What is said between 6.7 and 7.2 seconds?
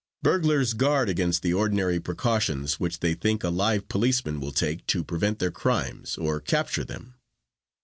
them.